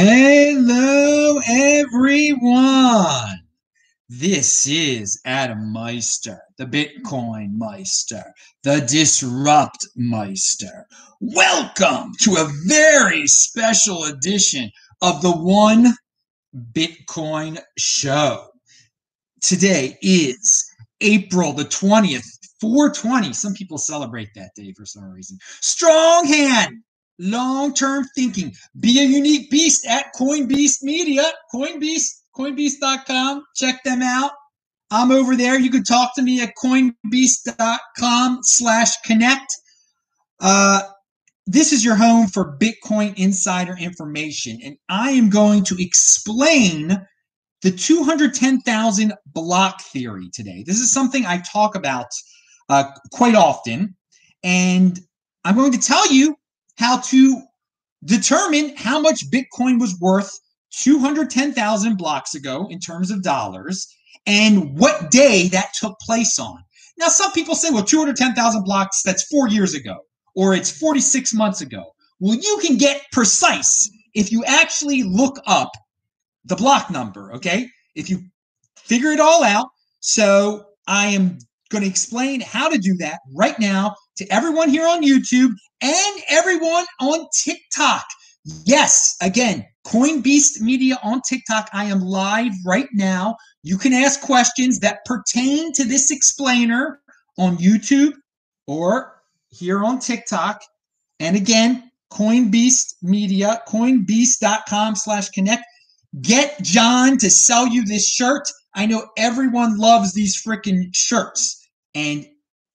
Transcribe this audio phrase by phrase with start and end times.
[0.00, 3.40] Hello, everyone.
[4.08, 8.22] This is Adam Meister, the Bitcoin Meister,
[8.62, 10.86] the Disrupt Meister.
[11.20, 14.70] Welcome to a very special edition
[15.02, 15.92] of the One
[16.72, 18.50] Bitcoin Show.
[19.42, 20.64] Today is
[21.00, 22.24] April the 20th,
[22.60, 23.32] 420.
[23.32, 25.38] Some people celebrate that day for some reason.
[25.60, 26.84] Strong hand
[27.18, 28.52] long term thinking.
[28.80, 33.44] Be a unique beast at Coinbeast Media, Coinbeast, coinbeast.com.
[33.56, 34.32] Check them out.
[34.90, 35.58] I'm over there.
[35.58, 39.52] You can talk to me at coinbeast.com slash connect.
[40.40, 40.82] Uh,
[41.46, 47.06] this is your home for Bitcoin insider information, and I am going to explain
[47.62, 50.62] the 210,000 block theory today.
[50.66, 52.06] This is something I talk about
[52.68, 53.96] uh, quite often,
[54.44, 55.00] and
[55.44, 56.36] I'm going to tell you
[56.78, 57.42] how to
[58.04, 60.38] determine how much Bitcoin was worth
[60.70, 63.86] 210,000 blocks ago in terms of dollars
[64.26, 66.58] and what day that took place on.
[66.96, 69.98] Now, some people say, well, 210,000 blocks, that's four years ago,
[70.34, 71.84] or it's 46 months ago.
[72.20, 75.70] Well, you can get precise if you actually look up
[76.44, 77.68] the block number, okay?
[77.94, 78.20] If you
[78.76, 79.68] figure it all out.
[80.00, 81.38] So I am
[81.70, 85.50] going to explain how to do that right now to everyone here on YouTube
[85.82, 88.04] and everyone on TikTok.
[88.64, 91.68] Yes, again, Coinbeast Media on TikTok.
[91.72, 93.36] I am live right now.
[93.62, 97.00] You can ask questions that pertain to this explainer
[97.38, 98.14] on YouTube
[98.66, 100.62] or here on TikTok.
[101.20, 105.64] And again, Coinbeast Media, coinbeast.com slash connect.
[106.22, 108.48] Get John to sell you this shirt.
[108.74, 111.57] I know everyone loves these freaking shirts.
[111.94, 112.26] And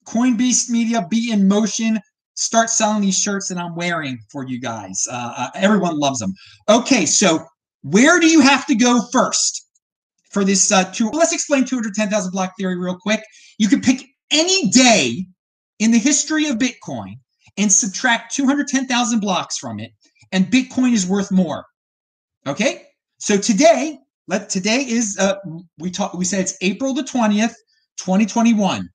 [0.06, 2.00] Coinbeast Media, be in motion.
[2.36, 5.06] Start selling these shirts that I'm wearing for you guys.
[5.10, 6.34] Uh, uh, everyone loves them.
[6.68, 7.46] Okay, so
[7.84, 9.68] where do you have to go first
[10.32, 10.72] for this?
[10.72, 13.22] Uh, two, let's explain 210,000 block theory real quick.
[13.60, 15.26] You can pick any day
[15.80, 17.14] in the history of Bitcoin
[17.58, 19.92] and subtract 210,000 blocks from it,
[20.32, 21.66] and Bitcoin is worth more.
[22.48, 22.88] Okay,
[23.20, 25.36] so today, let today is uh,
[25.78, 26.14] we talk.
[26.14, 27.54] We said it's April the 20th,
[27.98, 28.90] 2021.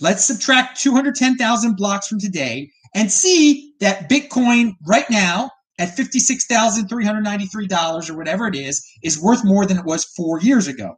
[0.00, 8.16] Let's subtract 210,000 blocks from today and see that Bitcoin right now at $56,393 or
[8.16, 10.96] whatever it is, is worth more than it was four years ago.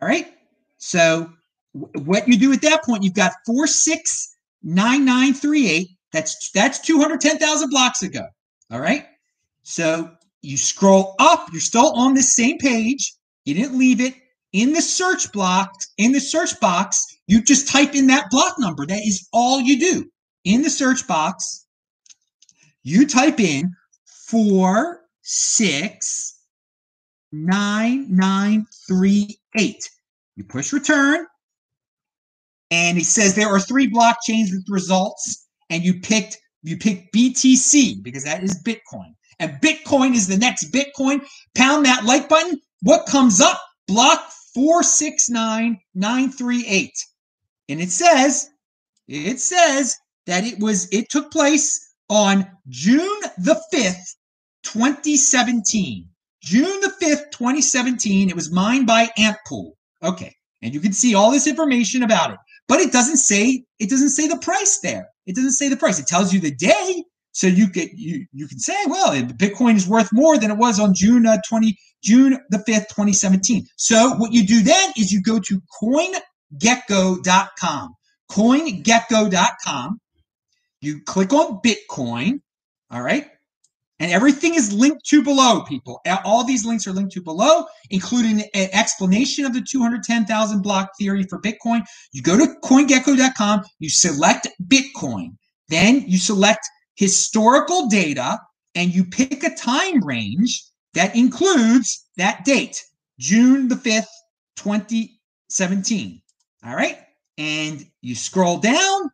[0.01, 0.27] All right?
[0.77, 1.33] So
[1.73, 5.89] what you do at that point, you've got 469938.
[6.11, 8.27] That's that's 210,000 blocks ago.
[8.69, 9.05] All right.
[9.63, 10.11] So
[10.41, 13.13] you scroll up, you're still on the same page.
[13.45, 14.15] You didn't leave it
[14.53, 18.85] in the search block, in the search box, you just type in that block number.
[18.85, 20.11] That is all you do.
[20.43, 21.65] In the search box,
[22.83, 23.73] you type in
[24.05, 26.37] four six
[27.31, 29.89] nine nine three eight.
[30.35, 31.27] You push return,
[32.71, 38.01] and he says there are three blockchains with results, and you picked you picked BTC
[38.01, 41.25] because that is Bitcoin, and Bitcoin is the next Bitcoin.
[41.55, 42.59] Pound that like button.
[42.81, 43.61] What comes up?
[43.87, 44.25] Block
[44.55, 46.97] four six nine nine three eight,
[47.69, 48.49] and it says
[49.07, 54.15] it says that it was it took place on June the fifth,
[54.63, 56.07] twenty seventeen.
[56.43, 58.27] June the 5th, 2017.
[58.27, 59.73] It was mined by Antpool.
[60.01, 60.35] Okay.
[60.63, 62.39] And you can see all this information about it
[62.71, 65.09] but it doesn't say it doesn't say the price there.
[65.25, 65.99] It doesn't say the price.
[65.99, 67.03] It tells you the day,
[67.33, 70.79] So you get you you can say, well, Bitcoin is worth more than it was
[70.79, 73.65] on June uh, 20 June the 5th, 2017.
[73.75, 77.93] So what you do then is you go to coingecko.com.
[78.31, 79.99] coingecko.com.
[80.79, 82.39] You click on Bitcoin,
[82.89, 83.27] all right?
[84.01, 86.01] And everything is linked to below, people.
[86.25, 91.23] All these links are linked to below, including an explanation of the 210,000 block theory
[91.23, 91.83] for Bitcoin.
[92.11, 95.37] You go to coingecko.com, you select Bitcoin,
[95.69, 98.39] then you select historical data,
[98.73, 100.63] and you pick a time range
[100.95, 102.83] that includes that date,
[103.19, 104.07] June the 5th,
[104.55, 106.21] 2017.
[106.65, 106.97] All right.
[107.37, 109.11] And you scroll down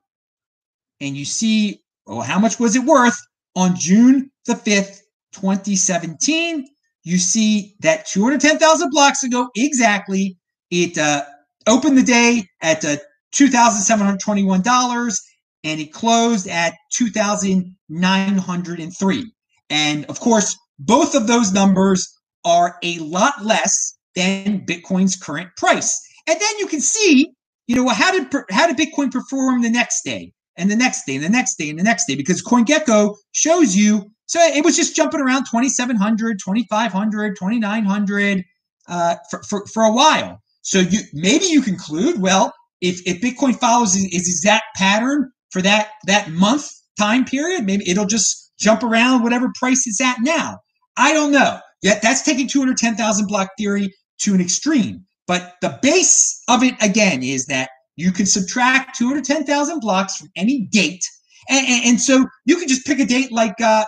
[1.01, 3.19] and you see, well, how much was it worth
[3.53, 5.01] on June the 5th,
[5.33, 6.67] 2017,
[7.05, 10.39] you see that 210,000 blocks ago exactly,
[10.71, 11.23] it uh,
[11.67, 12.97] opened the day at uh,
[13.35, 15.19] $2,721
[15.65, 19.33] and it closed at 2,903.
[19.71, 22.07] And of course, both of those numbers
[22.45, 26.01] are a lot less than Bitcoin's current price.
[26.27, 27.31] And then you can see,
[27.67, 30.29] you know, how did how did Bitcoin perform the next day?
[30.57, 33.75] and the next day and the next day and the next day because CoinGecko shows
[33.75, 34.11] you.
[34.27, 38.43] So it was just jumping around 2,700, 2,500, 2,900
[38.87, 40.41] uh, for, for, for a while.
[40.61, 45.91] So you maybe you conclude, well, if, if Bitcoin follows its exact pattern for that,
[46.05, 46.69] that month
[46.99, 50.59] time period, maybe it'll just jump around whatever price it's at now.
[50.97, 51.59] I don't know.
[51.81, 55.05] Yet that's taking 210,000 block theory to an extreme.
[55.27, 60.67] But the base of it again is that you can subtract 210,000 blocks from any
[60.71, 61.05] date.
[61.49, 63.85] And, and, and, so you can just pick a date like, uh,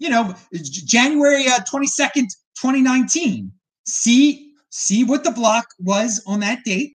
[0.00, 2.26] you know, January uh, 22nd,
[2.56, 3.52] 2019.
[3.86, 6.96] See, see what the block was on that date.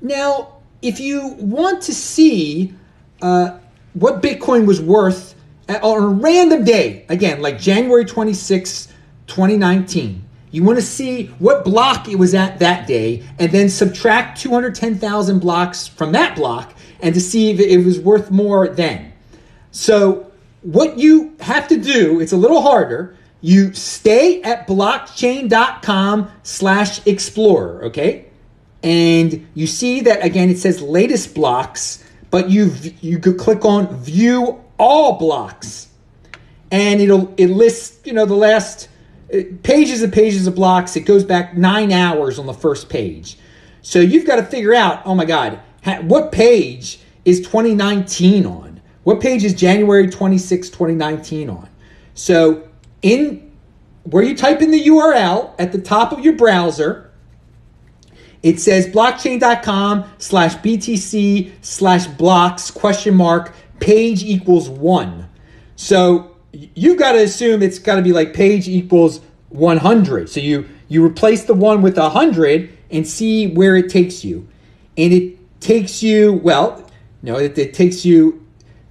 [0.00, 2.74] Now, if you want to see
[3.22, 3.58] uh,
[3.92, 5.34] what Bitcoin was worth
[5.68, 8.88] on a random day, again, like January 26,
[9.26, 10.22] 2019,
[10.52, 15.38] you want to see what block it was at that day and then subtract 210,000
[15.38, 19.12] blocks from that block and to see if it was worth more then.
[19.70, 20.25] So,
[20.62, 23.16] what you have to do, it's a little harder.
[23.40, 28.26] You stay at blockchain.com slash explorer, okay?
[28.82, 33.94] And you see that again, it says latest blocks, but you you could click on
[34.02, 35.88] view all blocks.
[36.70, 38.88] And it'll it lists, you know, the last
[39.32, 40.96] uh, pages and pages of blocks.
[40.96, 43.38] It goes back nine hours on the first page.
[43.82, 45.60] So you've got to figure out, oh my God,
[46.02, 48.65] what page is 2019 on?
[49.06, 51.68] What page is January 26, 2019 on?
[52.14, 52.68] So
[53.02, 53.52] in
[54.02, 57.12] where you type in the URL at the top of your browser,
[58.42, 65.28] it says blockchain.com slash BTC slash blocks question mark page equals one.
[65.76, 69.20] So you've got to assume it's got to be like page equals
[69.50, 70.28] 100.
[70.28, 74.48] So you you replace the one with 100 and see where it takes you.
[74.98, 76.84] And it takes you, well,
[77.22, 78.44] no, it, it takes you,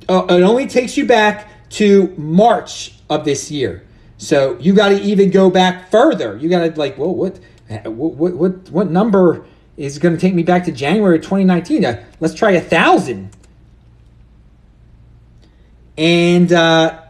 [0.08, 3.84] uh, it only takes you back to March of this year.
[4.18, 6.38] So you got to even go back further.
[6.38, 7.40] You got to like, well, what,
[7.84, 9.46] what, what, what number
[9.78, 11.86] is going to take me back to January 2019?
[11.86, 13.36] Uh, let's try a thousand.
[15.98, 17.02] And uh,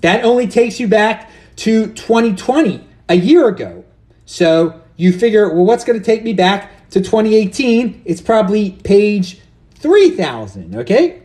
[0.00, 3.84] that only takes you back to 2020, a year ago.
[4.26, 8.02] So you figure, well, what's going to take me back to 2018?
[8.04, 9.40] It's probably page
[9.76, 11.22] 3000, okay?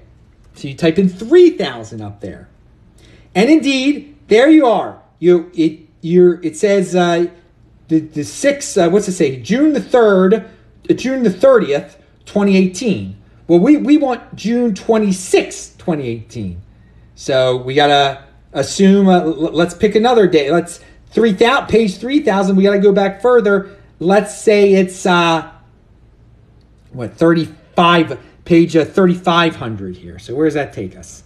[0.55, 2.49] So you type in 3000 up there.
[3.35, 5.01] And indeed, there you are.
[5.19, 7.27] You it you it says uh,
[7.87, 9.41] the the 6th uh, what's it say?
[9.41, 10.47] June the 3rd,
[10.89, 11.95] uh, June the 30th,
[12.25, 13.17] 2018.
[13.47, 16.61] Well, we we want June 26th, 2018.
[17.15, 20.51] So we got to assume, uh, let's pick another day.
[20.51, 20.79] Let's
[21.13, 25.49] 3000 page 3000 we got to go back further let's say it's uh
[26.91, 30.19] what 35 page uh, 3500 here.
[30.19, 31.23] So where does that take us?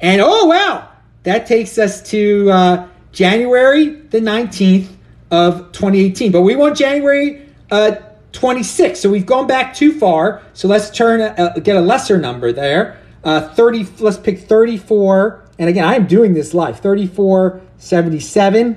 [0.00, 0.88] And oh wow
[1.24, 4.88] that takes us to uh, january the 19th
[5.30, 7.96] of 2018 but we want january uh,
[8.32, 10.42] 26 so we've gone back too far.
[10.52, 13.00] So let's turn uh, get a lesser number there.
[13.24, 16.78] Uh, 30 let's pick 34 and again, I am doing this live.
[16.80, 18.76] 3477.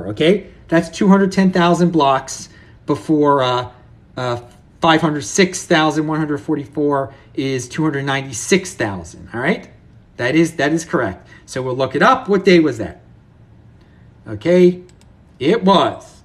[0.08, 2.48] okay that's 210,000 blocks
[2.86, 3.70] before uh,
[4.16, 4.40] uh,
[4.80, 9.70] 506,144 is 296,000 all right
[10.16, 13.00] that is that is correct so we'll look it up what day was that
[14.26, 14.82] okay
[15.38, 16.22] it was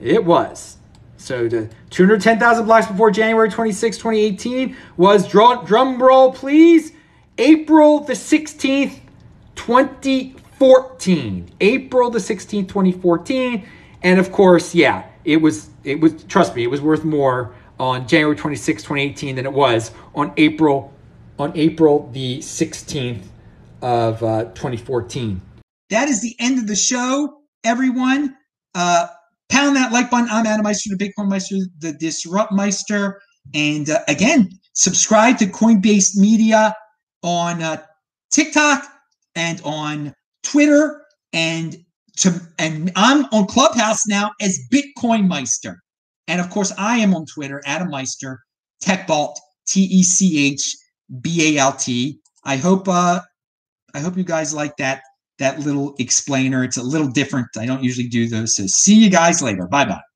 [0.00, 0.78] it was
[1.24, 6.92] so the 210,000 blocks before January 26, 2018 was draw, drum roll, please.
[7.38, 9.00] April the 16th,
[9.54, 11.48] 2014.
[11.62, 13.66] April the 16th, 2014.
[14.02, 18.06] And of course, yeah, it was it was trust me, it was worth more on
[18.06, 20.92] January 26, 2018 than it was on April
[21.38, 23.24] on April the 16th
[23.82, 25.40] of uh, 2014.
[25.90, 28.36] That is the end of the show, everyone.
[28.74, 29.08] Uh,
[29.50, 30.28] Pound that like button.
[30.30, 33.20] I'm Adam Meister, the Bitcoin Meister, the Disrupt Meister.
[33.52, 36.74] And uh, again, subscribe to Coinbeast Media
[37.22, 37.82] on uh,
[38.32, 38.84] TikTok
[39.36, 41.02] and on Twitter.
[41.32, 41.83] And
[42.18, 45.78] to and I'm on Clubhouse now as Bitcoin Meister.
[46.28, 48.40] And of course, I am on Twitter, Adam Meister,
[48.82, 49.34] TechBalt,
[49.66, 50.76] T E C H
[51.20, 52.18] B A L T.
[52.44, 53.20] I hope uh
[53.94, 55.02] I hope you guys like that
[55.38, 56.64] that little explainer.
[56.64, 57.48] It's a little different.
[57.58, 58.56] I don't usually do those.
[58.56, 59.66] So see you guys later.
[59.66, 60.13] Bye bye.